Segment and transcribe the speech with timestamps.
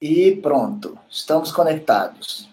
[0.00, 2.48] E pronto, estamos conectados.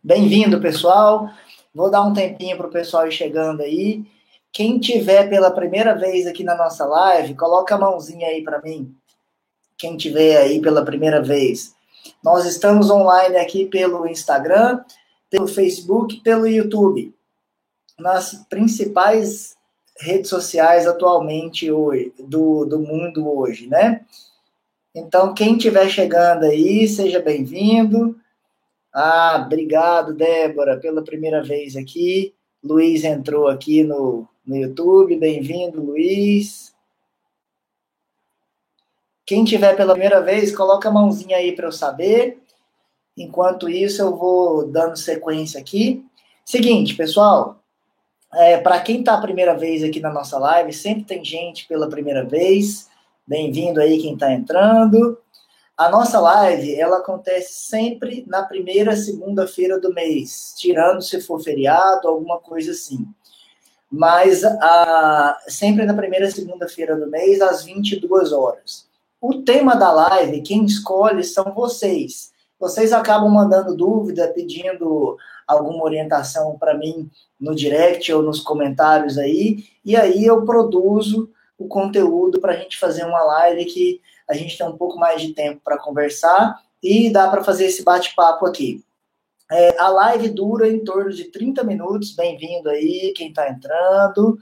[0.00, 1.28] Bem-vindo, pessoal.
[1.74, 4.04] Vou dar um tempinho para o pessoal ir chegando aí.
[4.52, 8.94] Quem tiver pela primeira vez aqui na nossa live, coloca a mãozinha aí para mim.
[9.76, 11.74] Quem tiver aí pela primeira vez.
[12.22, 14.84] Nós estamos online aqui pelo Instagram,
[15.28, 17.12] pelo Facebook, pelo YouTube.
[17.98, 19.56] Nas principais
[19.98, 24.06] redes sociais atualmente hoje, do, do mundo hoje, né?
[24.94, 28.14] Então, quem estiver chegando aí, seja bem-vindo.
[28.92, 32.34] Ah, obrigado, Débora, pela primeira vez aqui.
[32.62, 35.16] Luiz entrou aqui no, no YouTube.
[35.16, 36.74] Bem-vindo, Luiz.
[39.24, 42.42] Quem tiver pela primeira vez, coloca a mãozinha aí para eu saber.
[43.16, 46.04] Enquanto isso, eu vou dando sequência aqui.
[46.44, 47.62] Seguinte, pessoal,
[48.34, 51.88] é, para quem está a primeira vez aqui na nossa live, sempre tem gente pela
[51.88, 52.91] primeira vez.
[53.24, 55.16] Bem-vindo aí quem está entrando.
[55.78, 62.08] A nossa live, ela acontece sempre na primeira segunda-feira do mês, tirando se for feriado,
[62.08, 63.06] alguma coisa assim.
[63.88, 68.88] Mas a, sempre na primeira segunda-feira do mês, às 22 horas.
[69.20, 72.32] O tema da live, quem escolhe são vocês.
[72.58, 77.08] Vocês acabam mandando dúvida, pedindo alguma orientação para mim
[77.38, 81.30] no direct ou nos comentários aí, e aí eu produzo
[81.62, 85.20] o conteúdo para a gente fazer uma live que a gente tem um pouco mais
[85.20, 88.82] de tempo para conversar e dá para fazer esse bate-papo aqui.
[89.50, 94.38] É, a live dura em torno de 30 minutos, bem-vindo aí, quem está entrando.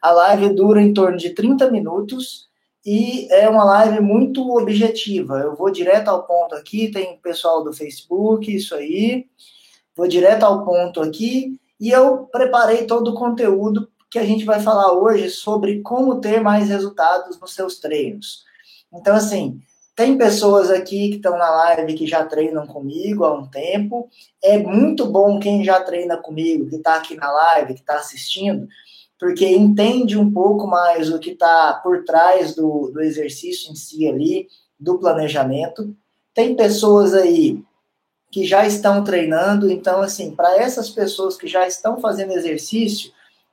[0.00, 2.48] A live dura em torno de 30 minutos
[2.84, 5.38] e é uma live muito objetiva.
[5.40, 9.26] Eu vou direto ao ponto aqui, tem pessoal do Facebook, isso aí.
[9.96, 14.60] Vou direto ao ponto aqui e eu preparei todo o conteúdo que a gente vai
[14.60, 18.44] falar hoje sobre como ter mais resultados nos seus treinos.
[18.92, 19.58] Então, assim,
[19.96, 24.10] tem pessoas aqui que estão na live que já treinam comigo há um tempo.
[24.44, 28.68] É muito bom quem já treina comigo, que está aqui na live, que está assistindo,
[29.18, 34.06] porque entende um pouco mais o que está por trás do, do exercício em si
[34.06, 34.46] ali,
[34.78, 35.96] do planejamento.
[36.34, 37.64] Tem pessoas aí
[38.30, 43.10] que já estão treinando, então, assim, para essas pessoas que já estão fazendo exercício,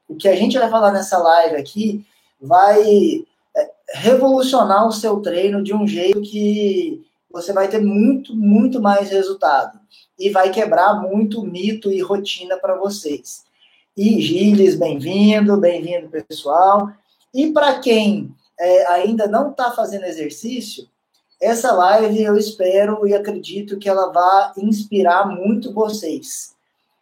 [0.09, 2.03] o que a gente vai falar nessa live aqui
[2.41, 3.23] vai
[3.55, 9.11] é, revolucionar o seu treino de um jeito que você vai ter muito, muito mais
[9.11, 9.79] resultado
[10.17, 13.43] e vai quebrar muito mito e rotina para vocês.
[13.95, 16.89] E Giles, bem-vindo, bem-vindo, pessoal.
[17.31, 20.87] E para quem é, ainda não está fazendo exercício,
[21.39, 26.57] essa live eu espero e acredito que ela vai inspirar muito vocês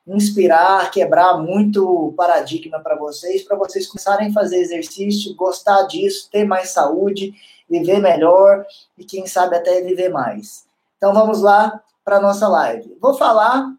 [0.07, 6.45] inspirar, quebrar muito paradigma para vocês, para vocês começarem a fazer exercício, gostar disso, ter
[6.45, 7.33] mais saúde,
[7.69, 8.65] viver melhor
[8.97, 10.65] e quem sabe até viver mais.
[10.95, 12.97] Então vamos lá para nossa live.
[13.01, 13.69] Vou falar,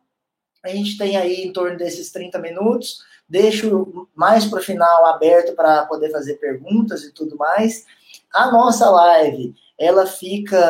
[0.62, 5.54] a gente tem aí em torno desses 30 minutos, deixo mais para o final aberto
[5.54, 7.86] para poder fazer perguntas e tudo mais.
[8.34, 10.60] A nossa live, ela fica,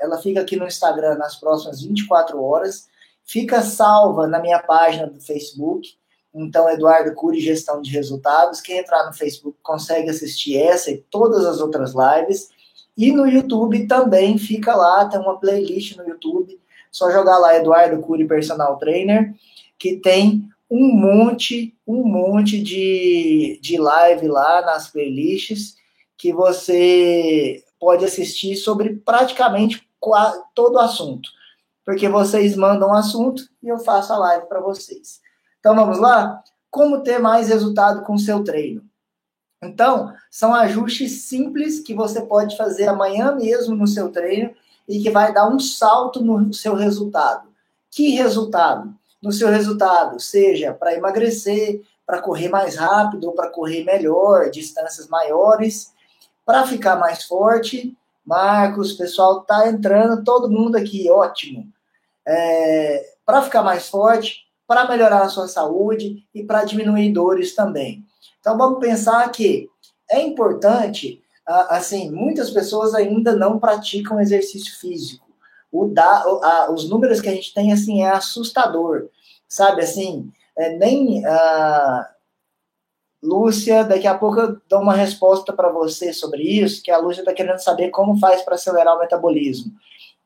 [0.00, 2.91] ela fica aqui no Instagram nas próximas 24 horas
[3.32, 5.88] fica salva na minha página do Facebook.
[6.34, 8.60] Então, Eduardo Cury, Gestão de Resultados.
[8.60, 12.50] Quem entrar no Facebook consegue assistir essa e todas as outras lives.
[12.94, 16.60] E no YouTube também fica lá, tem uma playlist no YouTube.
[16.90, 19.34] Só jogar lá Eduardo Cury Personal Trainer,
[19.78, 25.76] que tem um monte, um monte de, de live lá nas playlists
[26.18, 29.88] que você pode assistir sobre praticamente
[30.54, 31.30] todo o assunto
[31.84, 35.20] porque vocês mandam um assunto e eu faço a live para vocês.
[35.58, 36.42] Então vamos lá?
[36.70, 38.82] Como ter mais resultado com o seu treino?
[39.62, 44.52] Então, são ajustes simples que você pode fazer amanhã mesmo no seu treino
[44.88, 47.48] e que vai dar um salto no seu resultado.
[47.90, 48.92] Que resultado?
[49.22, 55.06] No seu resultado, seja para emagrecer, para correr mais rápido ou para correr melhor, distâncias
[55.06, 55.92] maiores,
[56.44, 61.71] para ficar mais forte Marcos, pessoal tá entrando, todo mundo aqui, ótimo.
[62.26, 68.04] É, para ficar mais forte, para melhorar a sua saúde e para diminuir dores também.
[68.40, 69.68] Então vamos pensar que
[70.10, 75.26] é importante, assim, muitas pessoas ainda não praticam exercício físico.
[75.70, 79.08] O da, a, os números que a gente tem assim é assustador,
[79.48, 79.82] sabe?
[79.82, 82.12] Assim, é, nem a,
[83.22, 87.20] Lúcia, daqui a pouco eu dou uma resposta para você sobre isso, que a Lúcia
[87.20, 89.72] está querendo saber como faz para acelerar o metabolismo.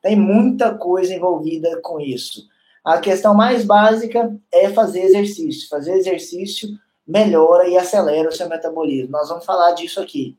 [0.07, 2.47] Tem muita coisa envolvida com isso.
[2.81, 5.67] A questão mais básica é fazer exercício.
[5.67, 6.69] Fazer exercício
[7.05, 9.11] melhora e acelera o seu metabolismo.
[9.11, 10.37] Nós vamos falar disso aqui.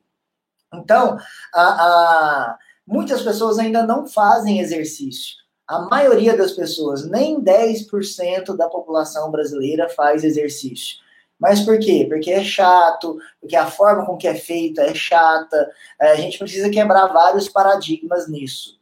[0.72, 1.18] Então,
[1.52, 5.36] a, a, muitas pessoas ainda não fazem exercício.
[5.66, 10.96] A maioria das pessoas, nem 10% da população brasileira faz exercício.
[11.38, 12.06] Mas por quê?
[12.08, 15.70] Porque é chato, porque a forma com que é feita é chata.
[16.00, 18.77] É, a gente precisa quebrar vários paradigmas nisso.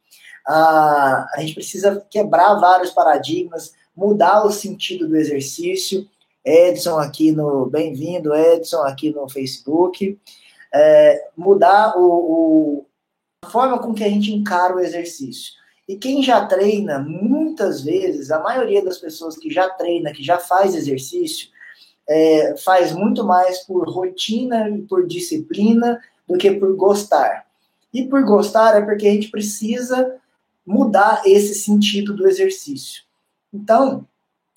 [0.47, 6.09] Ah, a gente precisa quebrar vários paradigmas, mudar o sentido do exercício.
[6.45, 7.67] Edson aqui no.
[7.67, 10.17] Bem-vindo, Edson, aqui no Facebook.
[10.73, 12.87] É, mudar o, o,
[13.45, 15.55] a forma com que a gente encara o exercício.
[15.89, 20.39] E quem já treina, muitas vezes, a maioria das pessoas que já treina, que já
[20.39, 21.49] faz exercício,
[22.09, 27.47] é, faz muito mais por rotina e por disciplina do que por gostar.
[27.93, 30.17] E por gostar é porque a gente precisa
[30.67, 33.03] mudar esse sentido do exercício.
[33.53, 34.07] Então,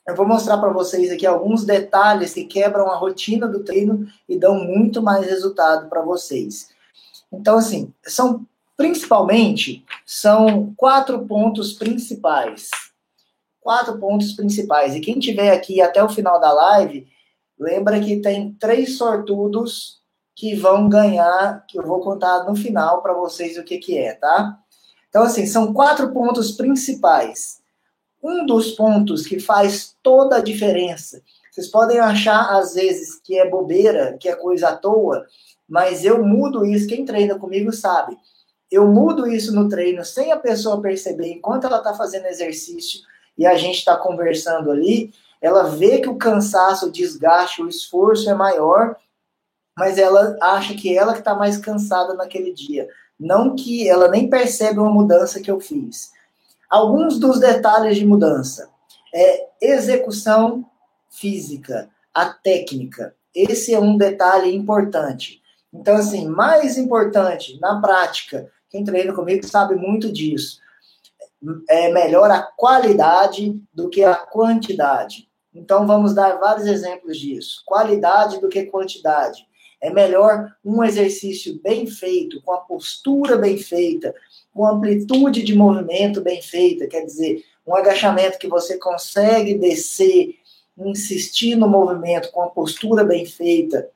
[0.08, 4.38] eu vou mostrar para vocês aqui alguns detalhes que quebram a rotina do treino e
[4.38, 6.70] dão muito mais resultado para vocês.
[7.32, 8.46] Então, assim, são
[8.76, 12.70] principalmente são quatro pontos principais.
[13.62, 14.96] Quatro pontos principais.
[14.96, 17.06] E quem tiver aqui até o final da live,
[17.60, 20.00] lembra que tem três sortudos
[20.34, 24.14] que vão ganhar, que eu vou contar no final para vocês o que, que é,
[24.14, 24.58] tá?
[25.10, 27.60] Então, assim, são quatro pontos principais.
[28.22, 31.22] Um dos pontos que faz toda a diferença.
[31.52, 35.26] Vocês podem achar, às vezes, que é bobeira, que é coisa à toa,
[35.68, 36.88] mas eu mudo isso.
[36.88, 38.18] Quem treina comigo sabe
[38.72, 43.02] eu mudo isso no treino sem a pessoa perceber, enquanto ela está fazendo exercício
[43.38, 45.12] e a gente está conversando ali,
[45.42, 48.96] ela vê que o cansaço, o desgaste, o esforço é maior,
[49.78, 52.88] mas ela acha que ela que está mais cansada naquele dia.
[53.20, 56.12] Não que ela nem percebe uma mudança que eu fiz.
[56.70, 58.70] Alguns dos detalhes de mudança.
[59.14, 60.66] É execução
[61.10, 63.16] física, a técnica.
[63.36, 65.42] Esse é um detalhe importante.
[65.74, 70.60] Então, assim, mais importante na prática quem treina comigo sabe muito disso.
[71.70, 75.28] É melhor a qualidade do que a quantidade.
[75.54, 77.64] Então, vamos dar vários exemplos disso.
[77.66, 79.48] Qualidade do que quantidade.
[79.82, 84.14] É melhor um exercício bem feito, com a postura bem feita,
[84.54, 90.36] com amplitude de movimento bem feita, quer dizer, um agachamento que você consegue descer,
[90.78, 93.90] insistir no movimento com a postura bem feita,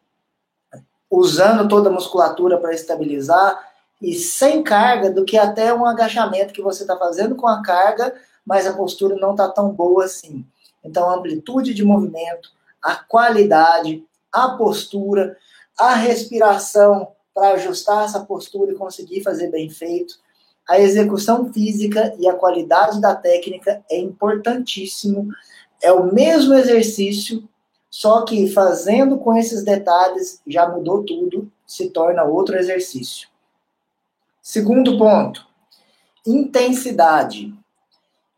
[1.09, 3.71] usando toda a musculatura para estabilizar,
[4.01, 8.13] e sem carga do que até um agachamento que você está fazendo com a carga,
[8.45, 10.45] mas a postura não está tão boa assim.
[10.83, 12.49] Então, amplitude de movimento,
[12.81, 15.37] a qualidade, a postura,
[15.77, 20.15] a respiração para ajustar essa postura e conseguir fazer bem feito,
[20.67, 25.29] a execução física e a qualidade da técnica é importantíssimo.
[25.81, 27.47] É o mesmo exercício,
[27.89, 33.27] só que fazendo com esses detalhes já mudou tudo, se torna outro exercício.
[34.41, 35.45] Segundo ponto,
[36.25, 37.53] intensidade.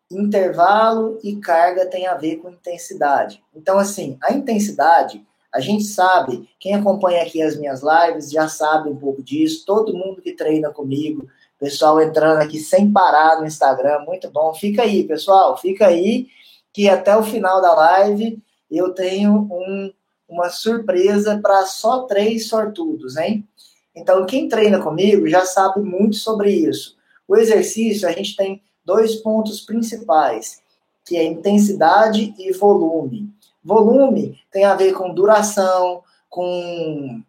[0.10, 3.44] Intervalo e carga tem a ver com intensidade.
[3.54, 8.90] Então, assim, a intensidade, a gente sabe, quem acompanha aqui as minhas lives já sabe
[8.90, 14.00] um pouco disso, todo mundo que treina comigo, pessoal entrando aqui sem parar no Instagram,
[14.06, 14.54] muito bom.
[14.54, 16.28] Fica aí, pessoal, fica aí,
[16.74, 18.38] que até o final da live
[18.69, 19.94] eu tenho um,
[20.28, 23.48] uma surpresa para só três sortudos, hein?
[23.96, 26.98] Então, quem treina comigo já sabe muito sobre isso.
[27.25, 30.62] O exercício, a gente tem dois pontos principais,
[31.06, 33.34] que é intensidade e volume.
[33.65, 37.19] Volume tem a ver com duração, com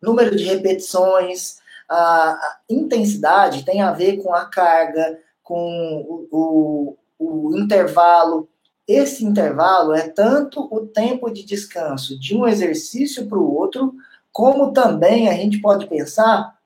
[0.00, 1.58] número de repetições.
[1.90, 8.48] A intensidade tem a ver com a carga, com o, o, o intervalo.
[8.86, 13.92] Esse intervalo é tanto o tempo de descanso de um exercício para o outro,
[14.30, 16.56] como também a gente pode pensar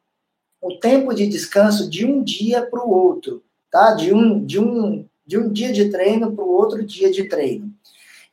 [0.60, 3.94] o tempo de descanso de um dia para o outro, tá?
[3.94, 7.69] De um, de um, de um dia de treino para o outro dia de treino.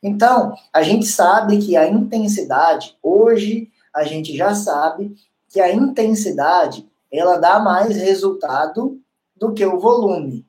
[0.02, 5.16] Então, a gente sabe que a intensidade, hoje a gente já sabe
[5.48, 9.00] que a intensidade ela dá mais resultado
[9.36, 10.46] do que o volume.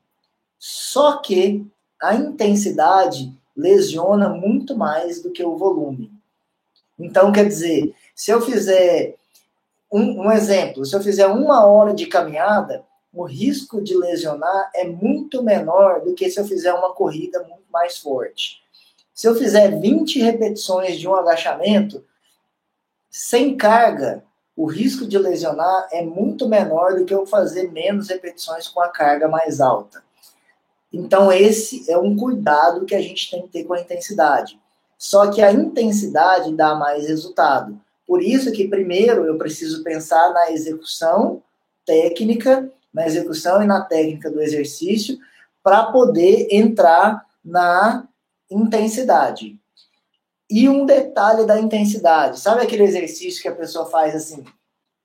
[0.58, 1.66] Só que
[2.00, 6.12] a intensidade lesiona muito mais do que o volume.
[6.98, 9.16] Então, quer dizer, se eu fizer
[9.90, 14.84] um, um, exemplo, se eu fizer uma hora de caminhada, o risco de lesionar é
[14.84, 18.59] muito menor do que se eu fizer uma corrida muito mais forte.
[19.20, 22.02] Se eu fizer 20 repetições de um agachamento,
[23.10, 24.24] sem carga,
[24.56, 28.88] o risco de lesionar é muito menor do que eu fazer menos repetições com a
[28.88, 30.02] carga mais alta.
[30.90, 34.58] Então, esse é um cuidado que a gente tem que ter com a intensidade.
[34.96, 37.78] Só que a intensidade dá mais resultado.
[38.06, 41.42] Por isso que primeiro eu preciso pensar na execução
[41.84, 45.18] técnica na execução e na técnica do exercício
[45.62, 48.08] para poder entrar na
[48.50, 49.58] intensidade.
[50.50, 54.44] E um detalhe da intensidade, sabe aquele exercício que a pessoa faz assim,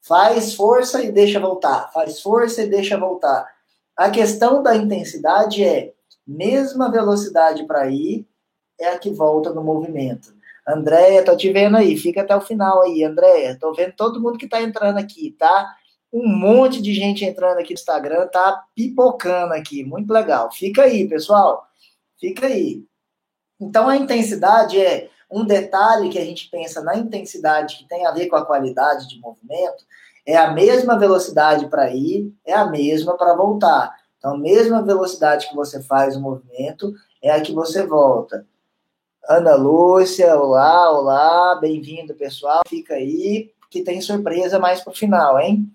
[0.02, 3.48] faz força e deixa voltar, faz força e deixa voltar.
[3.96, 5.94] A questão da intensidade é
[6.26, 8.28] mesma velocidade para ir
[8.80, 10.34] é a que volta no movimento.
[10.68, 13.58] Andréia, tô te vendo aí, fica até o final aí, Andréia.
[13.60, 15.76] Tô vendo todo mundo que tá entrando aqui, tá?
[16.12, 20.52] Um monte de gente entrando aqui no Instagram, tá pipocando aqui, muito legal.
[20.52, 21.68] Fica aí, pessoal.
[22.20, 22.84] Fica aí.
[23.60, 28.12] Então a intensidade é um detalhe que a gente pensa na intensidade que tem a
[28.12, 29.84] ver com a qualidade de movimento,
[30.26, 33.96] é a mesma velocidade para ir, é a mesma para voltar.
[34.18, 38.46] Então, a mesma velocidade que você faz o movimento é a que você volta.
[39.28, 42.62] Ana Lúcia, olá, olá, bem-vindo, pessoal.
[42.68, 45.72] Fica aí, que tem surpresa mais para o final, hein?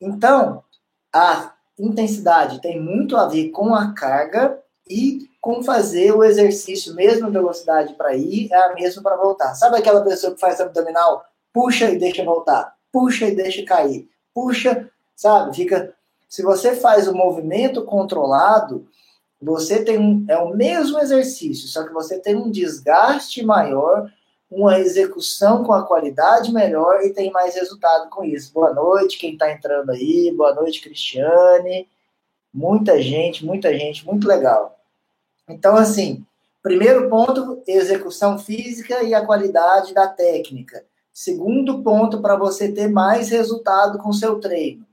[0.00, 0.64] Então,
[1.12, 7.30] a intensidade tem muito a ver com a carga e com fazer o exercício, mesma
[7.30, 9.54] velocidade para ir, é a mesma para voltar.
[9.54, 11.24] Sabe aquela pessoa que faz abdominal?
[11.52, 15.54] Puxa e deixa voltar, puxa e deixa cair, puxa, sabe?
[15.56, 15.94] Fica.
[16.28, 18.86] Se você faz o movimento controlado,
[19.40, 24.10] você tem um, é o mesmo exercício, só que você tem um desgaste maior,
[24.50, 28.52] uma execução com a qualidade melhor e tem mais resultado com isso.
[28.52, 31.88] Boa noite, quem está entrando aí, boa noite, Cristiane.
[32.52, 34.77] Muita gente, muita gente, muito legal.
[35.48, 36.24] Então, assim,
[36.62, 40.84] primeiro ponto, execução física e a qualidade da técnica.
[41.12, 44.86] Segundo ponto, para você ter mais resultado com seu treino,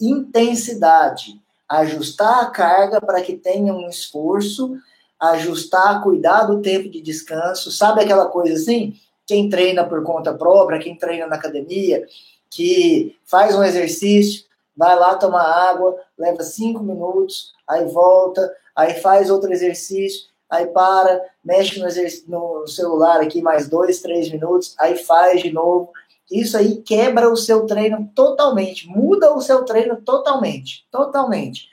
[0.00, 4.76] intensidade ajustar a carga para que tenha um esforço,
[5.18, 7.72] ajustar, cuidar do tempo de descanso.
[7.72, 8.94] Sabe aquela coisa assim?
[9.26, 12.06] Quem treina por conta própria, quem treina na academia,
[12.50, 14.44] que faz um exercício,
[14.76, 21.20] vai lá tomar água, leva cinco minutos, aí volta, aí faz outro exercício, aí para,
[21.44, 21.86] mexe no,
[22.28, 25.90] no celular aqui mais dois, três minutos, aí faz de novo.
[26.30, 31.68] Isso aí quebra o seu treino totalmente, muda o seu treino totalmente, totalmente.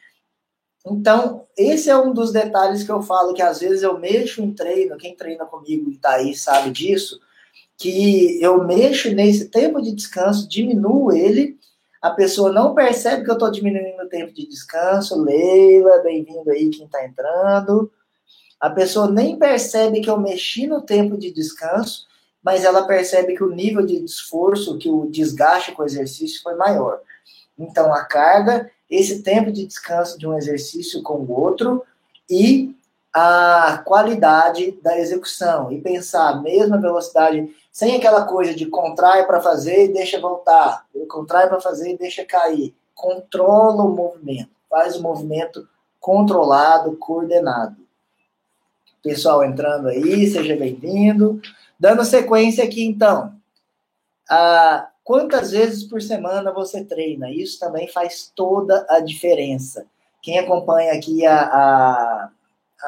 [0.86, 4.54] Então, esse é um dos detalhes que eu falo que às vezes eu mexo em
[4.54, 7.20] treino, quem treina comigo e tá aí sabe disso,
[7.78, 11.59] que eu mexo nesse tempo de descanso, diminuo ele,
[12.02, 15.22] a pessoa não percebe que eu estou diminuindo o tempo de descanso.
[15.22, 17.92] Leila, bem-vindo aí quem está entrando.
[18.60, 22.10] A pessoa nem percebe que eu mexi no tempo de descanso
[22.44, 26.56] mas ela percebe que o nível de esforço, que o desgaste com o exercício foi
[26.56, 27.00] maior.
[27.58, 31.84] Então, a carga, esse tempo de descanso de um exercício com o outro
[32.30, 32.76] e
[33.14, 39.42] a qualidade da execução e pensar a mesma velocidade, sem aquela coisa de contrai para
[39.42, 42.76] fazer e deixa voltar, contrai para fazer e deixa cair.
[42.94, 45.68] Controla o movimento, faz o movimento
[46.00, 47.78] controlado, coordenado.
[49.02, 51.42] Pessoal entrando aí, seja bem-vindo.
[51.80, 53.34] Dando sequência aqui, então.
[54.30, 57.32] Ah, quantas vezes por semana você treina?
[57.32, 59.86] Isso também faz toda a diferença.
[60.22, 62.30] Quem acompanha aqui a, a,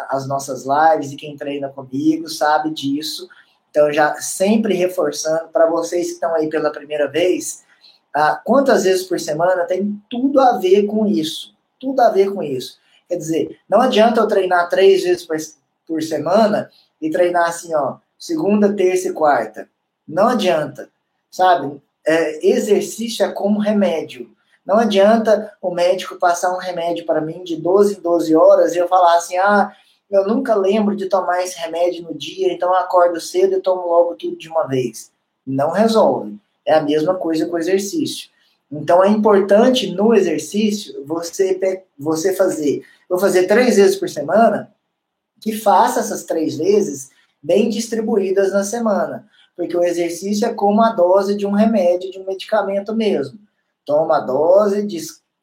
[0.10, 3.27] as nossas lives e quem treina comigo sabe disso.
[3.69, 7.63] Então, já sempre reforçando para vocês que estão aí pela primeira vez,
[8.13, 11.55] ah, quantas vezes por semana tem tudo a ver com isso.
[11.79, 12.77] Tudo a ver com isso.
[13.07, 15.38] Quer dizer, não adianta eu treinar três vezes por,
[15.88, 16.69] por semana
[17.01, 19.69] e treinar assim, ó, segunda, terça e quarta.
[20.07, 20.89] Não adianta,
[21.29, 21.81] sabe?
[22.05, 24.29] É, exercício é como remédio.
[24.72, 28.78] Não adianta o médico passar um remédio para mim de 12 em 12 horas e
[28.78, 29.75] eu falar assim: ah,
[30.10, 33.82] eu nunca lembro de tomar esse remédio no dia, então eu acordo cedo e tomo
[33.82, 35.12] logo tudo de uma vez.
[35.46, 36.38] Não resolve.
[36.66, 38.30] É a mesma coisa com o exercício.
[38.72, 42.86] Então é importante no exercício você, você fazer.
[43.10, 44.74] Vou fazer três vezes por semana,
[45.42, 47.10] que faça essas três vezes
[47.44, 52.20] bem distribuídas na semana, porque o exercício é como a dose de um remédio, de
[52.20, 53.38] um medicamento mesmo.
[53.85, 54.88] Toma a dose,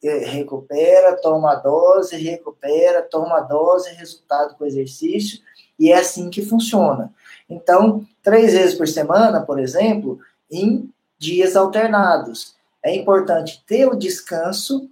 [0.02, 5.40] eh, recupera, toma a dose, recupera, toma a dose, resultado com exercício,
[5.78, 7.12] e é assim que funciona.
[7.48, 10.18] Então, três vezes por semana, por exemplo,
[10.50, 12.56] em dias alternados.
[12.82, 14.88] É importante ter o descanso,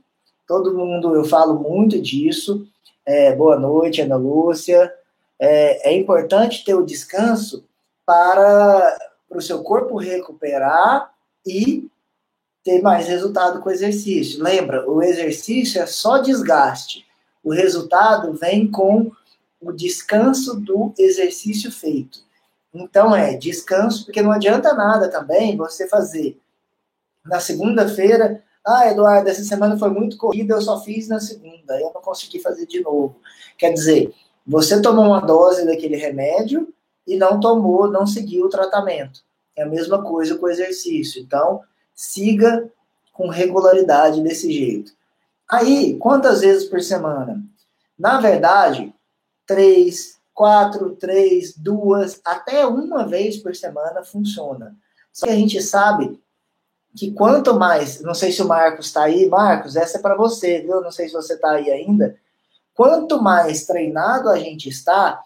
[0.47, 2.67] todo mundo, eu falo muito disso.
[3.05, 4.93] É, boa noite, Ana Lúcia
[5.39, 7.65] é, é importante ter o descanso
[8.05, 8.99] para,
[9.29, 11.11] para o seu corpo recuperar
[11.47, 11.89] e
[12.67, 14.43] ter mais resultado com o exercício.
[14.43, 17.07] Lembra, o exercício é só desgaste.
[17.45, 19.13] O resultado vem com
[19.61, 22.19] o descanso do exercício feito.
[22.75, 26.41] Então é descanso, porque não adianta nada também você fazer
[27.25, 31.93] na segunda-feira Ah, Eduardo, essa semana foi muito corrida, eu só fiz na segunda, eu
[31.95, 33.21] não consegui fazer de novo.
[33.57, 34.13] Quer dizer,
[34.45, 36.75] você tomou uma dose daquele remédio
[37.07, 39.21] e não tomou, não seguiu o tratamento.
[39.55, 41.23] É a mesma coisa com o exercício.
[41.23, 41.63] Então,
[41.97, 42.71] siga
[43.13, 44.93] com regularidade desse jeito.
[45.49, 47.43] Aí, quantas vezes por semana?
[47.99, 48.95] Na verdade,
[49.47, 54.77] três, quatro, três, duas, até uma vez por semana funciona.
[55.11, 56.21] Só que a gente sabe
[56.95, 60.61] que quanto mais, não sei se o Marcos está aí, Marcos, essa é para você,
[60.61, 60.83] viu?
[60.83, 62.17] Não sei se você está aí ainda.
[62.75, 65.23] Quanto mais treinado a gente está,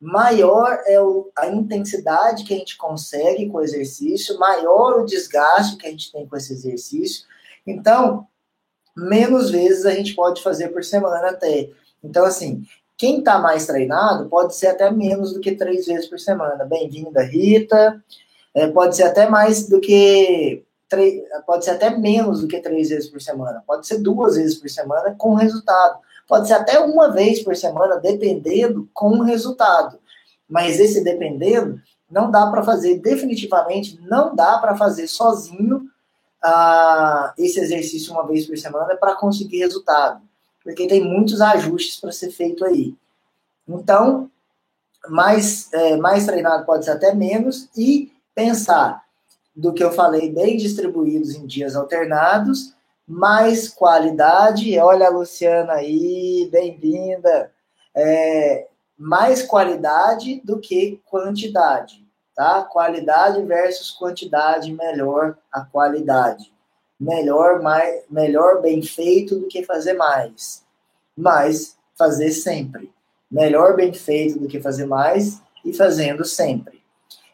[0.00, 5.76] maior é o, a intensidade que a gente consegue com o exercício, maior o desgaste
[5.76, 7.24] que a gente tem com esse exercício.
[7.66, 8.26] Então,
[8.96, 11.70] menos vezes a gente pode fazer por semana até.
[12.02, 12.64] Então, assim,
[12.96, 16.64] quem está mais treinado pode ser até menos do que três vezes por semana.
[16.64, 18.02] Bem-vinda, Rita.
[18.54, 20.64] É, pode ser até mais do que.
[21.44, 23.64] Pode ser até menos do que três vezes por semana.
[23.66, 25.98] Pode ser duas vezes por semana com resultado.
[26.26, 29.98] Pode ser até uma vez por semana, dependendo com resultado.
[30.48, 35.88] Mas esse dependendo, não dá para fazer, definitivamente, não dá para fazer sozinho
[36.44, 40.22] uh, esse exercício uma vez por semana para conseguir resultado,
[40.62, 42.94] porque tem muitos ajustes para ser feito aí.
[43.66, 44.30] Então,
[45.08, 49.02] mais, é, mais treinado pode ser até menos, e pensar
[49.54, 52.73] do que eu falei, bem distribuídos em dias alternados,
[53.06, 54.78] mais qualidade.
[54.78, 57.52] Olha a Luciana aí, bem-vinda.
[57.94, 58.68] É,
[58.98, 62.62] mais qualidade do que quantidade tá?
[62.62, 66.52] Qualidade versus quantidade, melhor a qualidade.
[66.98, 70.64] Melhor, mais, melhor bem feito do que fazer mais.
[71.16, 72.92] Mas fazer sempre.
[73.30, 76.82] Melhor bem feito do que fazer mais e fazendo sempre.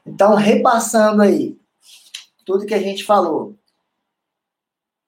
[0.05, 1.59] Então, repassando aí
[2.45, 3.55] tudo que a gente falou.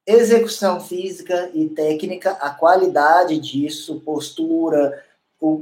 [0.07, 5.03] Execução física e técnica, a qualidade disso, postura,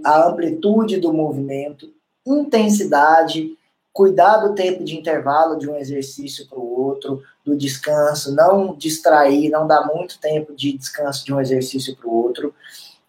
[0.05, 1.93] a amplitude do movimento,
[2.27, 3.57] intensidade,
[3.93, 9.51] cuidar do tempo de intervalo de um exercício para o outro, do descanso, não distrair,
[9.51, 12.55] não dar muito tempo de descanso de um exercício para o outro.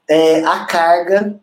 [0.08, 1.40] É, a carga,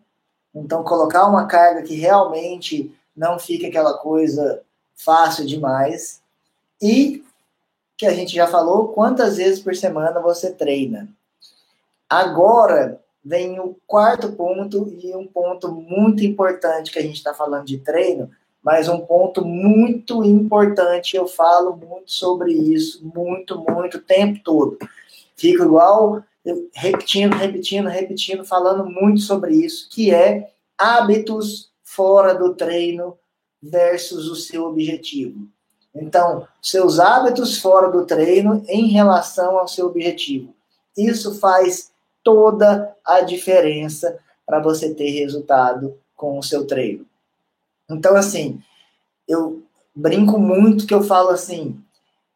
[0.55, 4.61] então colocar uma carga que realmente não fique aquela coisa
[4.96, 6.20] fácil demais.
[6.81, 7.24] E
[7.98, 11.08] que a gente já falou, quantas vezes por semana você treina.
[12.08, 17.66] Agora vem o quarto ponto e um ponto muito importante que a gente está falando
[17.66, 18.30] de treino,
[18.62, 24.78] mas um ponto muito importante, eu falo muito sobre isso, muito, muito, o tempo todo.
[25.37, 26.22] Fico igual,
[26.72, 33.18] repetindo, repetindo, repetindo, falando muito sobre isso, que é hábitos fora do treino
[33.61, 35.48] versus o seu objetivo.
[35.94, 40.55] Então, seus hábitos fora do treino em relação ao seu objetivo.
[40.96, 41.90] Isso faz
[42.22, 47.07] toda a diferença para você ter resultado com o seu treino.
[47.90, 48.61] Então, assim,
[49.27, 49.62] eu
[49.94, 51.81] brinco muito que eu falo assim: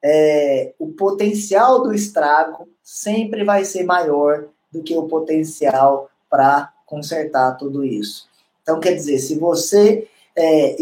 [0.02, 7.56] é, o potencial do estrago sempre vai ser maior do que o potencial para consertar
[7.56, 8.28] tudo isso.
[8.62, 10.76] Então, quer dizer, se você é,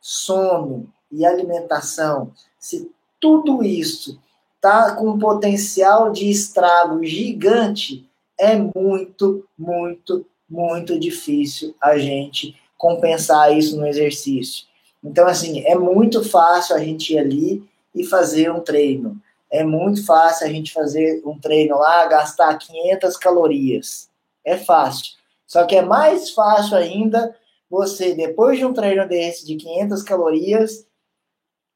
[0.00, 2.90] sono e alimentação, se
[3.20, 4.18] tudo isso
[4.60, 13.56] tá com um potencial de estrago gigante, é muito, muito, muito difícil a gente compensar
[13.56, 14.66] isso no exercício.
[15.02, 19.20] Então, assim, é muito fácil a gente ir ali e fazer um treino.
[19.50, 24.08] É muito fácil a gente fazer um treino lá, gastar 500 calorias.
[24.44, 25.16] É fácil.
[25.46, 27.34] Só que é mais fácil ainda
[27.70, 30.86] você, depois de um treino desse de 500 calorias,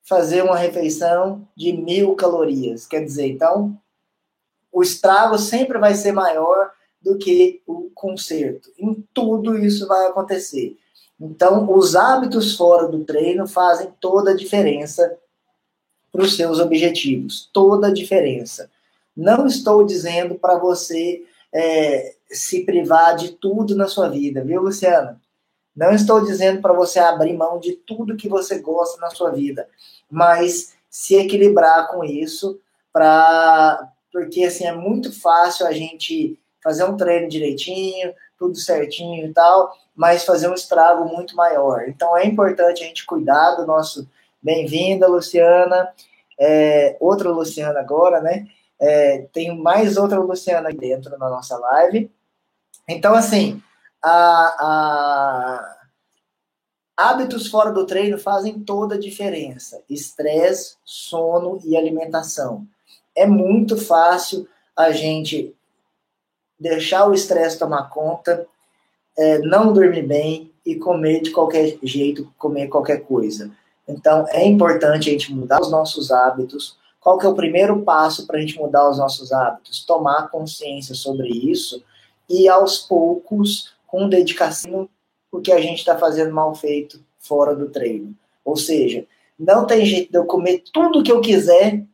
[0.03, 2.87] fazer uma refeição de mil calorias.
[2.87, 3.79] Quer dizer, então,
[4.71, 8.71] o estrago sempre vai ser maior do que o conserto.
[8.79, 10.77] Em tudo isso vai acontecer.
[11.21, 15.17] Então, os hábitos fora do treino fazem toda a diferença
[16.11, 17.49] para os seus objetivos.
[17.53, 18.71] Toda a diferença.
[19.17, 25.21] Não estou dizendo para você é, se privar de tudo na sua vida, viu, Luciana?
[25.75, 29.69] Não estou dizendo para você abrir mão de tudo que você gosta na sua vida,
[30.11, 32.61] mas se equilibrar com isso,
[32.93, 39.33] para porque assim é muito fácil a gente fazer um treino direitinho, tudo certinho e
[39.33, 41.89] tal, mas fazer um estrago muito maior.
[41.89, 44.07] Então é importante a gente cuidar do nosso.
[44.43, 45.93] Bem-vinda, Luciana.
[46.39, 48.47] É, outra Luciana agora, né?
[48.81, 52.11] É, tem mais outra Luciana dentro na nossa live.
[52.89, 53.63] Então, assim,
[54.03, 55.77] a, a...
[56.97, 62.67] hábitos fora do treino fazem toda a diferença: estresse, sono e alimentação.
[63.15, 65.55] é muito fácil a gente
[66.59, 68.47] deixar o estresse tomar conta,
[69.17, 73.51] é, não dormir bem e comer de qualquer jeito, comer qualquer coisa.
[73.87, 76.79] Então, é importante a gente mudar os nossos hábitos.
[77.01, 79.85] Qual que é o primeiro passo para a gente mudar os nossos hábitos?
[79.85, 81.83] Tomar consciência sobre isso
[82.29, 84.89] e, aos poucos, com dedicação,
[85.31, 88.17] o que a gente está fazendo mal feito fora do treino.
[88.43, 89.07] Ou seja,
[89.39, 91.85] não tem jeito de eu comer tudo que eu quiser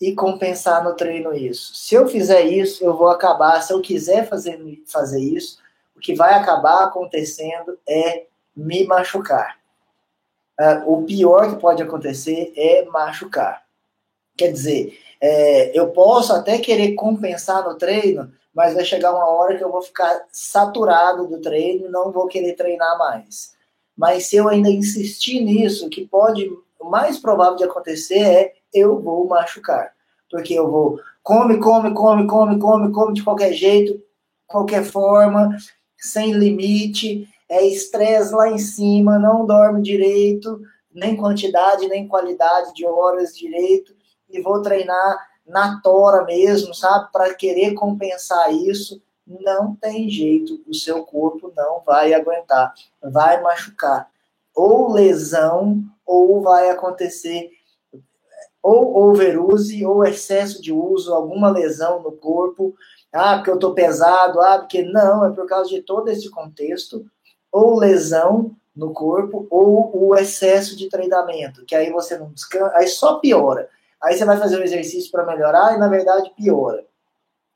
[0.00, 1.74] e compensar no treino isso.
[1.74, 3.60] Se eu fizer isso, eu vou acabar.
[3.60, 5.58] Se eu quiser fazer, fazer isso,
[5.96, 8.26] o que vai acabar acontecendo é
[8.56, 9.58] me machucar.
[10.60, 13.64] Uh, o pior que pode acontecer é machucar.
[14.36, 19.56] Quer dizer, é, eu posso até querer compensar no treino, mas vai chegar uma hora
[19.56, 23.52] que eu vou ficar saturado do treino não vou querer treinar mais.
[23.96, 29.00] Mas se eu ainda insistir nisso, que pode, o mais provável de acontecer é eu
[29.00, 29.92] vou machucar.
[30.30, 34.02] Porque eu vou, come, come, come, come, come, come de qualquer jeito,
[34.46, 35.56] qualquer forma,
[35.96, 40.60] sem limite, é estresse lá em cima, não dorme direito,
[40.92, 43.94] nem quantidade, nem qualidade de horas direito,
[44.28, 47.12] e vou treinar na tora mesmo, sabe?
[47.12, 54.10] Para querer compensar isso, não tem jeito, o seu corpo não vai aguentar, vai machucar.
[54.54, 57.50] Ou lesão, ou vai acontecer
[58.62, 62.74] ou overuse, ou excesso de uso, alguma lesão no corpo,
[63.12, 67.04] ah, porque eu estou pesado, ah, porque não, é por causa de todo esse contexto,
[67.50, 72.86] ou lesão no corpo, ou o excesso de treinamento, que aí você não descansa, aí
[72.86, 73.68] só piora.
[74.02, 76.84] Aí você vai fazer um exercício para melhorar e na verdade piora.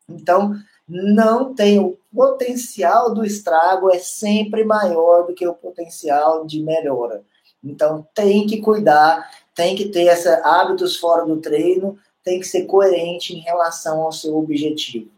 [0.09, 0.55] Então,
[0.89, 7.25] não tem o potencial do estrago é sempre maior do que o potencial de melhora.
[7.65, 12.67] Então, tem que cuidar tem que ter essa, hábitos fora do treino, tem que ser
[12.67, 15.11] coerente em relação ao seu objetivo.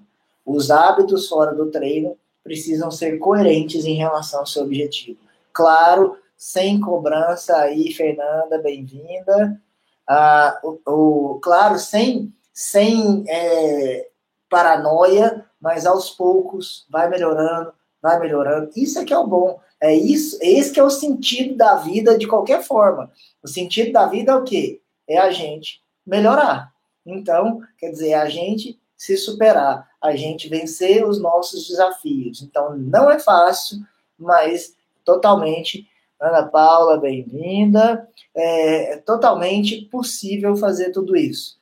[0.47, 5.19] Os hábitos fora do treino precisam ser coerentes em relação ao seu objetivo.
[5.53, 9.61] Claro, sem cobrança aí, Fernanda, bem-vinda.
[10.09, 14.09] Ah, o, o, claro, sem, sem é,
[14.49, 18.71] paranoia, mas aos poucos vai melhorando, vai melhorando.
[18.75, 19.61] Isso é que é o bom.
[19.81, 23.13] É isso, esse que é o sentido da vida de qualquer forma.
[23.43, 24.81] O sentido da vida é o quê?
[25.07, 26.73] É a gente melhorar.
[27.07, 32.43] Então, quer dizer, é a gente se superar, a gente vencer os nossos desafios.
[32.43, 33.79] Então, não é fácil,
[34.19, 35.89] mas totalmente.
[36.21, 38.09] Ana Paula, bem-vinda.
[38.35, 41.57] É, é totalmente possível fazer tudo isso.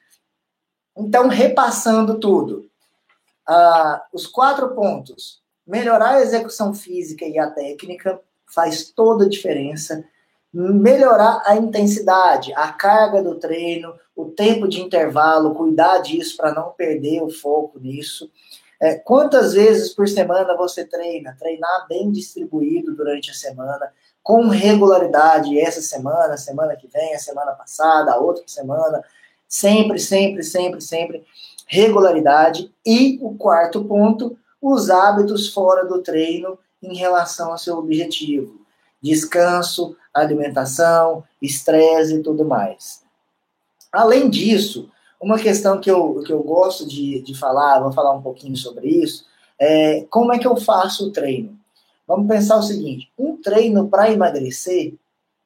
[0.96, 2.68] Então, repassando tudo,
[4.12, 10.04] os quatro pontos Melhorar a execução física e a técnica faz toda a diferença.
[10.52, 16.70] Melhorar a intensidade, a carga do treino, o tempo de intervalo, cuidar disso para não
[16.70, 18.30] perder o foco nisso.
[18.80, 21.36] É, quantas vezes por semana você treina?
[21.36, 23.92] Treinar bem distribuído durante a semana,
[24.26, 29.00] com regularidade, essa semana, semana que vem, a semana passada, a outra semana,
[29.46, 31.24] sempre, sempre, sempre, sempre,
[31.64, 32.74] regularidade.
[32.84, 38.62] E o quarto ponto, os hábitos fora do treino em relação ao seu objetivo.
[39.00, 43.04] Descanso, alimentação, estresse e tudo mais.
[43.92, 48.22] Além disso, uma questão que eu, que eu gosto de, de falar, vou falar um
[48.22, 49.24] pouquinho sobre isso,
[49.56, 51.56] é como é que eu faço o treino.
[52.06, 54.94] Vamos pensar o seguinte: um treino para emagrecer,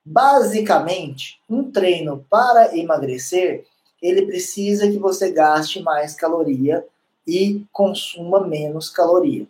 [0.04, 3.64] basicamente, um treino para emagrecer,
[4.02, 6.84] ele precisa que você gaste mais caloria
[7.26, 9.46] e consuma menos caloria.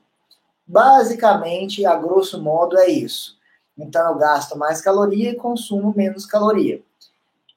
[0.66, 3.38] Basicamente, a grosso modo, é isso.
[3.76, 6.82] Então, eu gasto mais caloria e consumo menos caloria.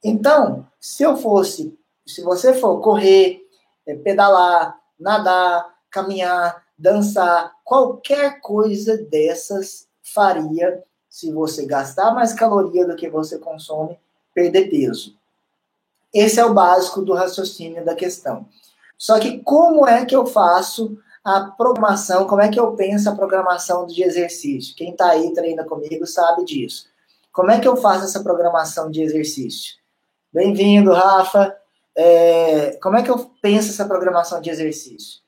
[0.02, 3.46] Então, se eu fosse, se você for correr,
[3.86, 12.96] é, pedalar, nadar, caminhar, dançar, qualquer coisa dessas faria, se você gastar mais caloria do
[12.96, 13.98] que você consome,
[14.34, 15.16] perder peso.
[16.12, 18.46] Esse é o básico do raciocínio da questão.
[18.98, 23.14] Só que como é que eu faço a programação, como é que eu penso a
[23.14, 24.76] programação de exercício?
[24.76, 26.86] Quem está aí treina comigo sabe disso.
[27.32, 29.74] Como é que eu faço essa programação de exercício?
[30.32, 31.56] Bem-vindo, Rafa.
[31.96, 35.23] É, como é que eu penso essa programação de exercício?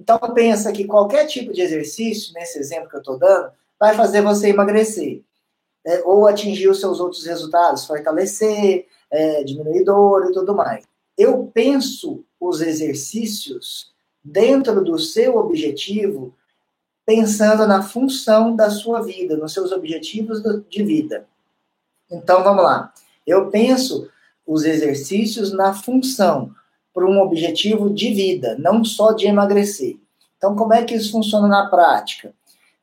[0.00, 4.22] Então, pensa que qualquer tipo de exercício, nesse exemplo que eu estou dando, vai fazer
[4.22, 5.22] você emagrecer.
[5.84, 6.00] Né?
[6.04, 12.24] Ou atingir os seus outros resultados, fortalecer, é, diminuir dor e tudo mais eu penso
[12.40, 13.92] os exercícios
[14.24, 16.34] dentro do seu objetivo,
[17.04, 21.26] pensando na função da sua vida, nos seus objetivos de vida.
[22.10, 22.90] Então vamos lá.
[23.26, 24.08] Eu penso
[24.46, 26.54] os exercícios na função
[26.92, 29.96] para um objetivo de vida, não só de emagrecer.
[30.36, 32.32] Então, como é que isso funciona na prática?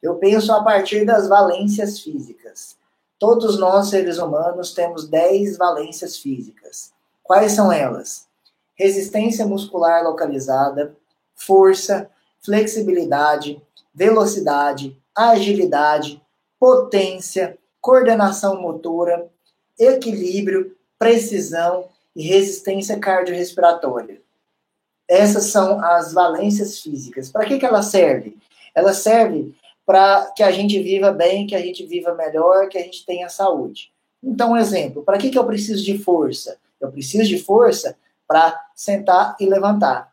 [0.01, 2.77] Eu penso a partir das valências físicas.
[3.19, 6.93] Todos nós, seres humanos, temos 10 valências físicas.
[7.23, 8.27] Quais são elas?
[8.75, 10.95] Resistência muscular localizada,
[11.35, 12.09] força,
[12.41, 13.61] flexibilidade,
[13.93, 16.21] velocidade, agilidade,
[16.59, 19.27] potência, coordenação motora,
[19.79, 21.85] equilíbrio, precisão
[22.17, 24.19] e resistência cardiorrespiratória.
[25.07, 27.29] Essas são as valências físicas.
[27.29, 28.35] Para que, que ela serve?
[28.73, 32.81] Ela serve para que a gente viva bem, que a gente viva melhor, que a
[32.81, 33.91] gente tenha saúde.
[34.21, 36.57] Então, um exemplo, para que, que eu preciso de força?
[36.81, 37.95] Eu preciso de força
[38.27, 40.11] para sentar e levantar.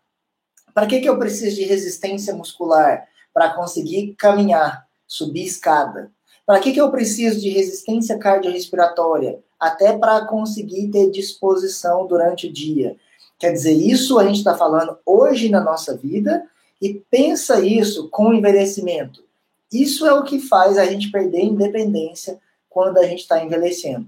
[0.74, 3.08] Para que, que eu preciso de resistência muscular?
[3.32, 6.12] Para conseguir caminhar, subir escada.
[6.44, 9.38] Para que, que eu preciso de resistência cardiorrespiratória?
[9.64, 12.96] Até para conseguir ter disposição durante o dia.
[13.38, 16.46] Quer dizer, isso a gente está falando hoje na nossa vida
[16.80, 19.24] e pensa isso com envelhecimento.
[19.72, 24.06] Isso é o que faz a gente perder independência quando a gente está envelhecendo.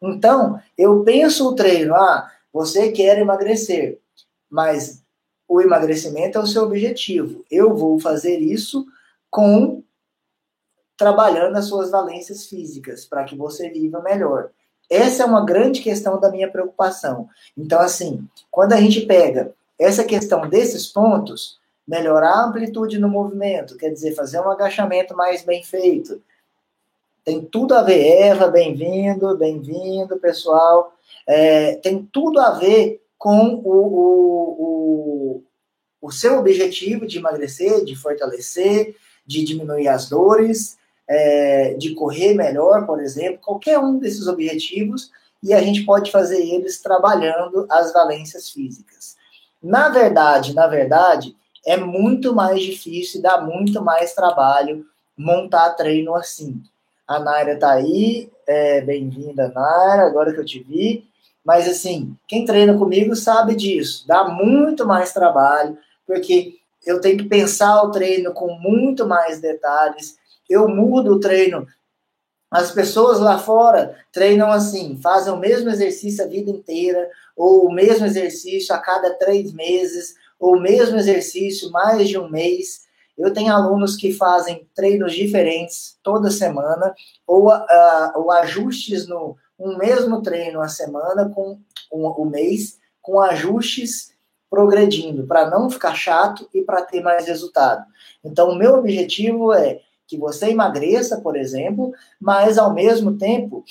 [0.00, 3.98] Então, eu penso o treino, ah, você quer emagrecer,
[4.48, 5.02] mas
[5.46, 7.44] o emagrecimento é o seu objetivo.
[7.50, 8.86] Eu vou fazer isso
[9.30, 9.82] com
[10.96, 14.50] trabalhando as suas valências físicas para que você viva melhor.
[14.94, 17.28] Essa é uma grande questão da minha preocupação.
[17.58, 23.76] Então, assim, quando a gente pega essa questão desses pontos, melhorar a amplitude no movimento,
[23.76, 26.22] quer dizer, fazer um agachamento mais bem feito.
[27.24, 30.94] Tem tudo a ver, Eva, bem-vindo, bem-vindo, pessoal.
[31.26, 35.42] É, tem tudo a ver com o, o, o,
[36.02, 38.94] o seu objetivo de emagrecer, de fortalecer,
[39.26, 40.78] de diminuir as dores,
[41.08, 45.10] é, de correr melhor, por exemplo, qualquer um desses objetivos,
[45.42, 49.16] e a gente pode fazer eles trabalhando as valências físicas.
[49.62, 51.36] Na verdade, na verdade,
[51.66, 54.86] é muito mais difícil, dá muito mais trabalho
[55.16, 56.62] montar treino assim.
[57.06, 61.06] A Naira tá aí, é, bem-vinda, Naira, agora que eu te vi.
[61.44, 64.06] Mas assim, quem treina comigo sabe disso.
[64.06, 66.54] Dá muito mais trabalho, porque
[66.86, 70.16] eu tenho que pensar o treino com muito mais detalhes.
[70.48, 71.66] Eu mudo o treino.
[72.50, 77.72] As pessoas lá fora treinam assim, fazem o mesmo exercício a vida inteira, ou o
[77.72, 82.84] mesmo exercício a cada três meses, ou o mesmo exercício mais de um mês.
[83.16, 86.94] Eu tenho alunos que fazem treinos diferentes toda semana,
[87.26, 91.58] ou, uh, ou ajustes no, um mesmo treino a semana com
[91.92, 94.12] um, o mês, com ajustes
[94.50, 97.84] progredindo, para não ficar chato e para ter mais resultado.
[98.22, 103.64] Então, o meu objetivo é que você emagreça, por exemplo, mas ao mesmo tempo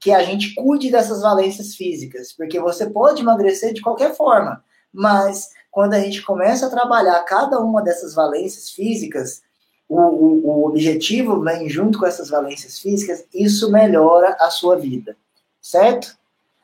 [0.00, 5.50] que a gente cuide dessas valências físicas, porque você pode emagrecer de qualquer forma, mas
[5.70, 9.42] quando a gente começa a trabalhar cada uma dessas valências físicas,
[9.88, 15.16] o, o, o objetivo vem junto com essas valências físicas, isso melhora a sua vida,
[15.60, 16.16] certo?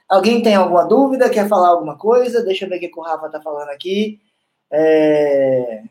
[0.09, 1.29] Alguém tem alguma dúvida?
[1.29, 2.42] Quer falar alguma coisa?
[2.42, 4.18] Deixa eu ver o que o Rafa está falando aqui.
[4.71, 5.83] É...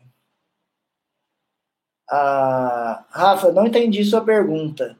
[2.10, 4.96] Ah, Rafa, não entendi sua pergunta.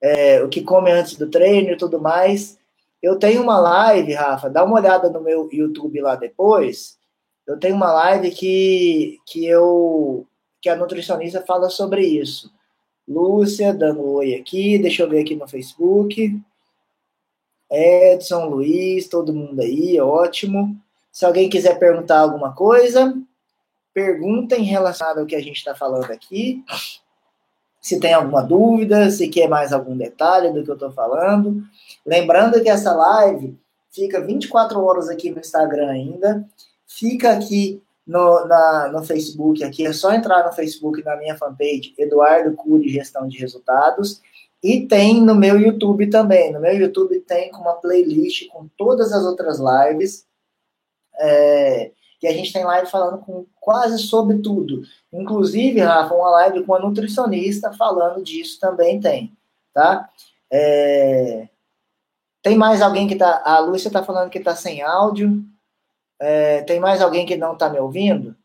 [0.00, 2.58] É, o que come antes do treino e tudo mais.
[3.00, 6.98] Eu tenho uma live, Rafa, dá uma olhada no meu YouTube lá depois.
[7.46, 10.26] Eu tenho uma live que, que eu
[10.60, 12.52] que a nutricionista fala sobre isso.
[13.06, 16.40] Lúcia, dando oi aqui, deixa eu ver aqui no Facebook.
[17.68, 20.76] Edson, Luiz, todo mundo aí, ótimo.
[21.10, 23.16] Se alguém quiser perguntar alguma coisa,
[23.92, 26.64] pergunta em relação ao que a gente está falando aqui.
[27.80, 31.62] Se tem alguma dúvida, se quer mais algum detalhe do que eu estou falando.
[32.06, 33.58] Lembrando que essa live
[33.90, 36.48] fica 24 horas aqui no Instagram ainda.
[36.86, 41.94] Fica aqui no, na, no Facebook aqui, é só entrar no Facebook na minha fanpage,
[41.96, 44.20] Eduardo Cury Gestão de Resultados,
[44.62, 46.52] e tem no meu YouTube também.
[46.52, 50.26] No meu YouTube tem uma playlist com todas as outras lives,
[51.18, 54.82] é, que a gente tem live falando com quase sobre tudo.
[55.12, 59.32] Inclusive, Rafa, uma live com a nutricionista falando disso também tem,
[59.72, 60.10] tá?
[60.52, 61.48] É,
[62.42, 63.40] tem mais alguém que tá.
[63.44, 65.44] A Lúcia tá falando que tá sem áudio.
[66.20, 68.36] É, tem mais alguém que não está me ouvindo?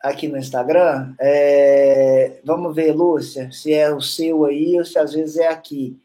[0.00, 1.14] Aqui no Instagram?
[1.18, 5.98] É, vamos ver, Lúcia, se é o seu aí ou se às vezes é aqui.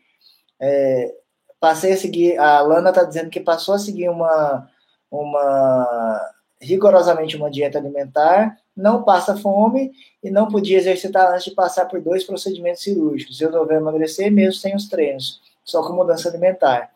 [0.61, 1.13] É,
[1.59, 2.37] passei a seguir.
[2.37, 4.69] A Lana está dizendo que passou a seguir uma,
[5.11, 9.91] uma rigorosamente uma dieta alimentar, não passa fome
[10.23, 13.39] e não podia exercitar antes de passar por dois procedimentos cirúrgicos.
[13.39, 16.91] Resolveu emagrecer mesmo sem os treinos, só com mudança alimentar.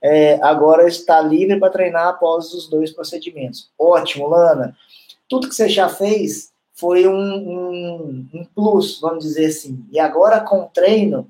[0.00, 3.70] é, agora está livre para treinar após os dois procedimentos.
[3.78, 4.76] Ótimo, Lana.
[5.28, 9.84] Tudo que você já fez foi um, um, um plus, vamos dizer assim.
[9.90, 11.28] E agora com o treino,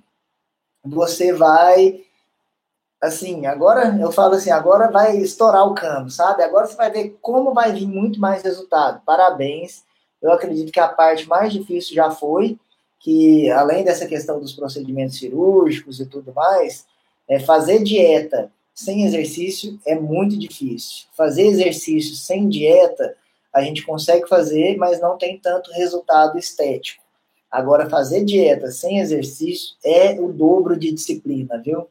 [0.84, 2.04] você vai
[3.00, 6.42] assim, agora eu falo assim, agora vai estourar o cano, sabe?
[6.42, 9.00] Agora você vai ver como vai vir muito mais resultado.
[9.04, 9.84] Parabéns.
[10.20, 12.58] Eu acredito que a parte mais difícil já foi,
[12.98, 16.86] que além dessa questão dos procedimentos cirúrgicos e tudo mais,
[17.28, 21.06] é fazer dieta sem exercício é muito difícil.
[21.16, 23.16] Fazer exercício sem dieta
[23.52, 27.02] a gente consegue fazer, mas não tem tanto resultado estético.
[27.50, 31.88] Agora, fazer dieta sem exercício é o dobro de disciplina, viu?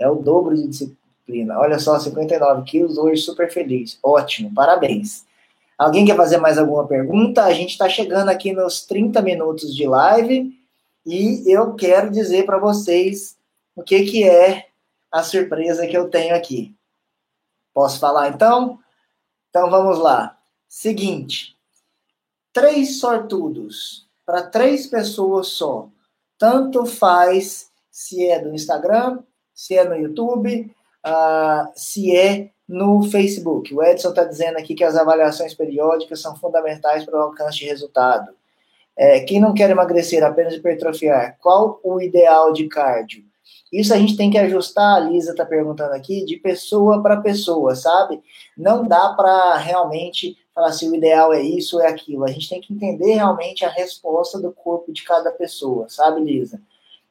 [0.00, 1.58] É o dobro de disciplina.
[1.58, 3.98] Olha só, 59 quilos, hoje super feliz.
[4.02, 5.26] Ótimo, parabéns.
[5.76, 7.44] Alguém quer fazer mais alguma pergunta?
[7.44, 10.58] A gente está chegando aqui nos 30 minutos de live
[11.04, 13.36] e eu quero dizer para vocês
[13.76, 14.68] o que, que é
[15.12, 16.74] a surpresa que eu tenho aqui.
[17.74, 18.78] Posso falar então?
[19.50, 20.38] Então vamos lá.
[20.68, 21.56] Seguinte:
[22.52, 25.88] três sortudos para três pessoas só.
[26.38, 29.18] Tanto faz se é do Instagram,
[29.60, 30.74] se é no YouTube,
[31.06, 33.74] uh, se é no Facebook.
[33.74, 37.66] O Edson está dizendo aqui que as avaliações periódicas são fundamentais para o alcance de
[37.66, 38.32] resultado.
[38.96, 43.22] É, quem não quer emagrecer, apenas hipertrofiar, qual o ideal de cardio?
[43.70, 47.74] Isso a gente tem que ajustar, a Lisa está perguntando aqui, de pessoa para pessoa,
[47.74, 48.18] sabe?
[48.56, 52.24] Não dá para realmente falar se o ideal é isso ou é aquilo.
[52.24, 56.58] A gente tem que entender realmente a resposta do corpo de cada pessoa, sabe, Lisa?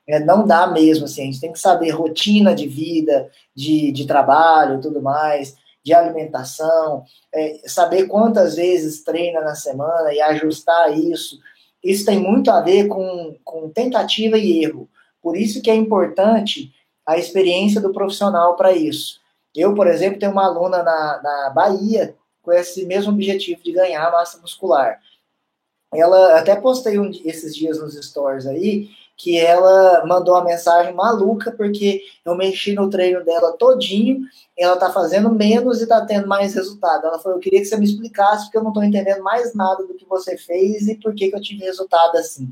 [0.09, 4.07] É, não dá mesmo, assim, a gente tem que saber rotina de vida, de, de
[4.07, 11.39] trabalho tudo mais, de alimentação, é, saber quantas vezes treina na semana e ajustar isso.
[11.83, 14.89] Isso tem muito a ver com, com tentativa e erro.
[15.21, 16.73] Por isso que é importante
[17.05, 19.19] a experiência do profissional para isso.
[19.55, 24.11] Eu, por exemplo, tenho uma aluna na, na Bahia com esse mesmo objetivo de ganhar
[24.11, 24.99] massa muscular.
[25.93, 28.89] Ela até postei um, esses dias nos stories aí,
[29.19, 34.21] que ela mandou uma mensagem maluca porque eu mexi no treino dela todinho,
[34.57, 37.05] ela tá fazendo menos e tá tendo mais resultado.
[37.05, 39.85] Ela falou, eu queria que você me explicasse porque eu não tô entendendo mais nada
[39.85, 42.49] do que você fez e por que, que eu tive resultado assim.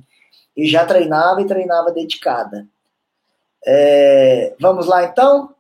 [0.58, 2.68] E já treinava e treinava dedicada.
[3.66, 5.56] É, vamos lá então?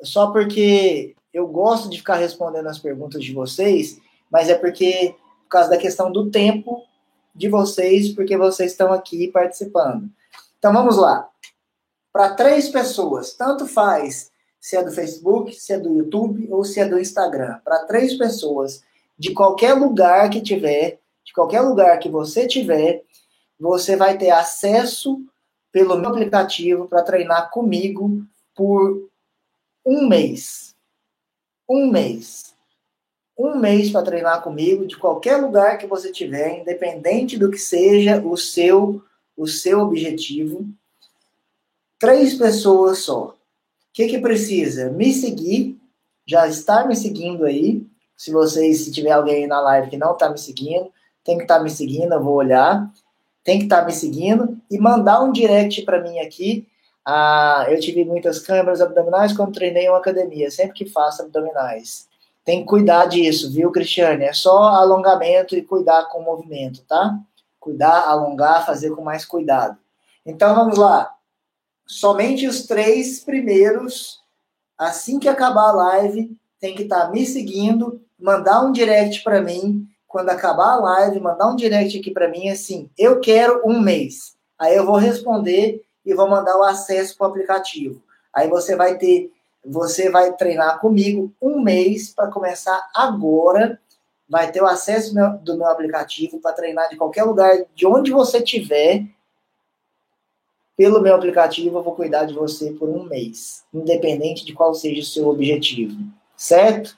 [0.00, 5.48] Só porque eu gosto de ficar respondendo as perguntas de vocês, mas é porque por
[5.48, 6.84] causa da questão do tempo
[7.34, 10.08] de vocês, porque vocês estão aqui participando.
[10.60, 11.26] Então vamos lá.
[12.12, 16.78] Para três pessoas, tanto faz se é do Facebook, se é do YouTube ou se
[16.80, 17.58] é do Instagram.
[17.64, 18.84] Para três pessoas,
[19.18, 23.02] de qualquer lugar que tiver, de qualquer lugar que você tiver,
[23.58, 25.24] você vai ter acesso
[25.72, 28.22] pelo meu aplicativo para treinar comigo
[28.54, 29.08] por
[29.86, 30.76] um mês.
[31.66, 32.54] Um mês.
[33.38, 38.20] Um mês para treinar comigo de qualquer lugar que você tiver, independente do que seja
[38.20, 39.02] o seu
[39.40, 40.68] o seu objetivo.
[41.98, 43.28] Três pessoas só.
[43.28, 43.34] O
[43.94, 44.90] que, que precisa?
[44.90, 45.80] Me seguir,
[46.26, 47.86] já está me seguindo aí.
[48.16, 50.92] Se vocês, se tiver alguém na live que não está me seguindo,
[51.24, 52.92] tem que estar tá me seguindo, eu vou olhar.
[53.42, 56.68] Tem que estar tá me seguindo e mandar um direct para mim aqui.
[57.04, 62.06] Ah, eu tive muitas câmeras abdominais quando treinei em uma academia, sempre que faço abdominais.
[62.44, 64.24] Tem que cuidar disso, viu, Cristiane?
[64.24, 67.18] É só alongamento e cuidar com o movimento, tá?
[67.60, 69.78] Cuidar, alongar, fazer com mais cuidado.
[70.24, 71.14] Então vamos lá.
[71.86, 74.20] Somente os três primeiros,
[74.78, 79.42] assim que acabar a live, tem que estar tá me seguindo, mandar um direct para
[79.42, 79.86] mim.
[80.08, 84.34] Quando acabar a live, mandar um direct aqui para mim assim: eu quero um mês.
[84.58, 88.02] Aí eu vou responder e vou mandar o acesso para o aplicativo.
[88.32, 89.32] Aí você vai ter,
[89.64, 93.80] você vai treinar comigo um mês para começar agora
[94.30, 95.12] vai ter o acesso
[95.42, 99.04] do meu aplicativo para treinar de qualquer lugar, de onde você estiver.
[100.76, 105.02] Pelo meu aplicativo, eu vou cuidar de você por um mês, independente de qual seja
[105.02, 105.98] o seu objetivo,
[106.36, 106.96] certo?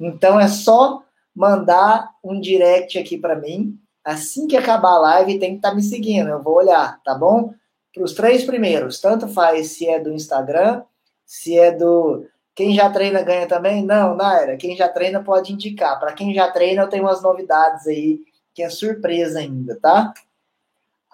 [0.00, 1.04] Então é só
[1.36, 3.78] mandar um direct aqui para mim.
[4.02, 6.30] Assim que acabar a live, tem que estar tá me seguindo.
[6.30, 7.54] Eu vou olhar, tá bom?
[7.92, 10.82] Para os três primeiros, tanto faz se é do Instagram,
[11.26, 12.24] se é do
[12.54, 13.84] quem já treina ganha também?
[13.84, 14.56] Não, Naira.
[14.56, 15.98] Quem já treina pode indicar.
[15.98, 18.20] Para quem já treina, eu tenho umas novidades aí
[18.52, 20.12] que é surpresa ainda, tá?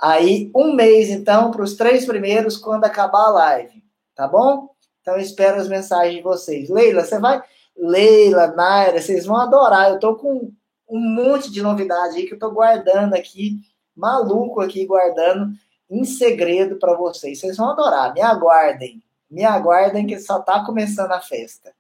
[0.01, 3.83] Aí, um mês, então, para os três primeiros, quando acabar a live,
[4.15, 4.71] tá bom?
[5.01, 6.69] Então, espero as mensagens de vocês.
[6.69, 7.43] Leila, você vai.
[7.77, 9.91] Leila, Naira, vocês vão adorar.
[9.91, 10.53] Eu tô com
[10.89, 13.61] um monte de novidade aí que eu tô guardando aqui,
[13.95, 15.53] maluco aqui, guardando
[15.89, 17.39] em segredo para vocês.
[17.41, 19.03] Vocês vão adorar, me aguardem.
[19.31, 21.73] Me aguardem que só está começando a festa.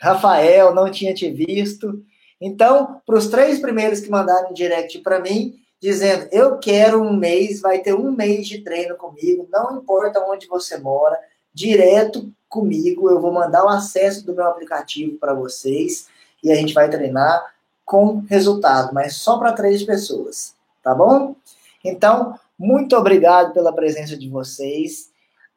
[0.00, 2.04] Rafael, não tinha te visto.
[2.40, 7.60] Então, para os três primeiros que mandaram direct para mim, dizendo: Eu quero um mês,
[7.60, 11.18] vai ter um mês de treino comigo, não importa onde você mora,
[11.52, 13.10] direto comigo.
[13.10, 16.08] Eu vou mandar o acesso do meu aplicativo para vocês
[16.42, 21.36] e a gente vai treinar com resultado, mas só para três pessoas, tá bom?
[21.84, 25.10] Então, muito obrigado pela presença de vocês.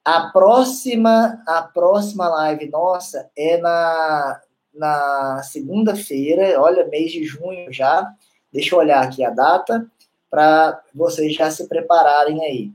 [0.09, 4.41] A próxima, a próxima live nossa é na,
[4.73, 8.11] na segunda-feira, olha, mês de junho já.
[8.51, 9.85] Deixa eu olhar aqui a data
[10.27, 12.71] para vocês já se prepararem aí.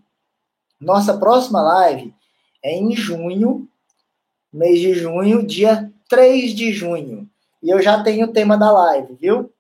[0.81, 2.15] Nossa próxima live
[2.63, 3.69] é em junho,
[4.53, 7.29] mês de junho, dia 3 de junho.
[7.61, 9.53] E eu já tenho o tema da live, viu?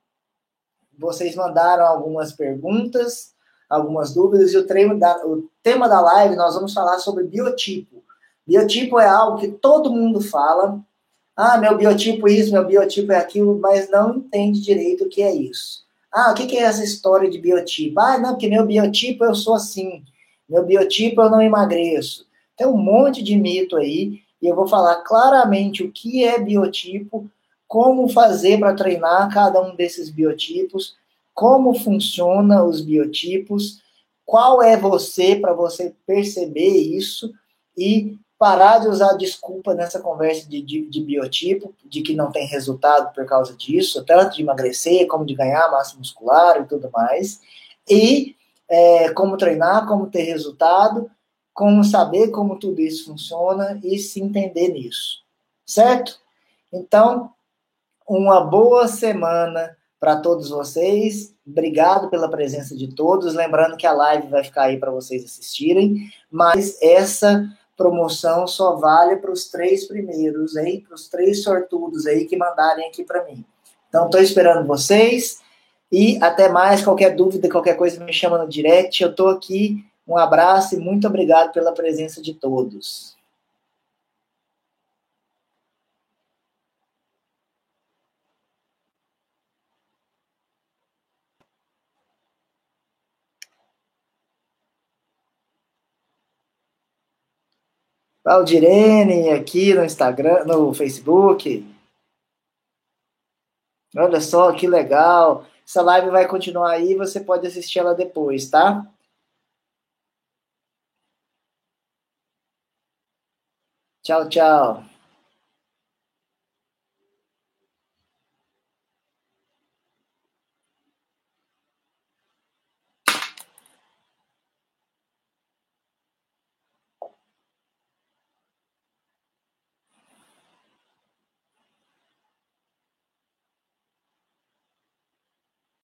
[0.96, 3.33] Vocês mandaram algumas perguntas
[3.74, 4.52] algumas dúvidas.
[4.52, 8.02] E o, treino da, o tema da live, nós vamos falar sobre biotipo.
[8.46, 10.78] Biotipo é algo que todo mundo fala.
[11.36, 15.22] Ah, meu biotipo é isso, meu biotipo é aquilo, mas não entende direito o que
[15.22, 15.82] é isso.
[16.12, 17.98] Ah, o que é essa história de biotipo?
[17.98, 20.04] Ah, não, porque meu biotipo eu sou assim.
[20.48, 22.26] Meu biotipo eu não emagreço.
[22.56, 27.28] Tem um monte de mito aí e eu vou falar claramente o que é biotipo,
[27.66, 30.96] como fazer para treinar cada um desses biotipos
[31.34, 33.82] como funciona os biotipos,
[34.24, 37.32] qual é você para você perceber isso
[37.76, 42.46] e parar de usar desculpa nessa conversa de, de, de, biotipo, de que não tem
[42.46, 47.40] resultado por causa disso, tanto de emagrecer como de ganhar massa muscular e tudo mais,
[47.88, 48.36] e
[48.68, 51.10] é, como treinar, como ter resultado,
[51.52, 55.22] como saber como tudo isso funciona e se entender nisso,
[55.64, 56.18] certo?
[56.72, 57.30] Então,
[58.06, 61.34] uma boa semana para todos vocês.
[61.46, 63.34] Obrigado pela presença de todos.
[63.34, 69.16] Lembrando que a live vai ficar aí para vocês assistirem, mas essa promoção só vale
[69.16, 73.42] para os três primeiros aí, para os três sortudos aí que mandarem aqui para mim.
[73.88, 75.40] Então, estou esperando vocês
[75.90, 76.82] e até mais.
[76.82, 79.02] Qualquer dúvida, qualquer coisa, me chama no direct.
[79.02, 79.82] Eu estou aqui.
[80.06, 83.13] Um abraço e muito obrigado pela presença de todos.
[98.24, 101.64] Valdirene aqui no Instagram, no Facebook.
[103.96, 105.46] Olha só que legal.
[105.66, 108.86] Essa live vai continuar aí, você pode assistir ela depois, tá?
[114.02, 114.93] Tchau, tchau.